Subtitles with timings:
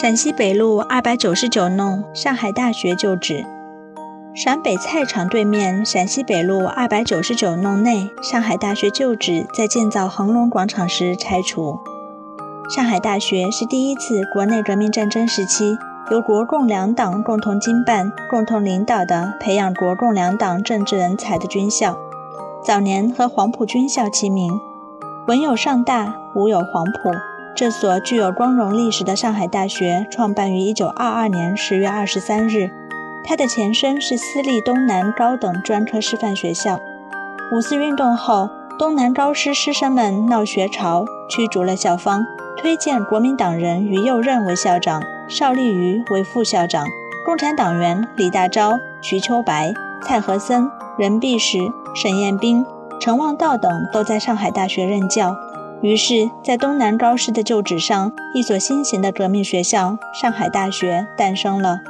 [0.00, 3.44] 陕西北路二百九十九弄上海大学旧址。
[4.34, 11.78] 陕北菜场对面陕西北路二百九十九弄内上海大学旧址，在建造恒隆广场时拆除。
[12.74, 15.76] 上海大学是第一次国内革命战争时期
[16.10, 21.98] 由国共两党共同经办、共同领导的培养国共两党政治人才的军校。
[22.64, 24.50] 早年和黄埔军校齐名，
[25.26, 27.29] 文有上大，武有黄埔。
[27.54, 32.70] 这所具有光荣历史的上海大学创办于一九二二年十月二十三日。
[33.22, 36.80] 它的前身是私立东南高等专科师范学校。
[37.52, 42.24] 五四运动后，东南高师师生们闹学潮，驱逐了校方，
[42.56, 46.86] 推荐国民党人于右任为校长，邵力瑜为副校长，
[47.26, 51.58] 共产党员李大钊、徐秋白、蔡和森、任弼时、
[51.94, 52.64] 沈雁冰、
[52.98, 55.36] 陈望道等都在上海大学任教。
[55.82, 61.80] 于是，在东南高师的旧址上，一所新型的革命学校——上海大学诞生了。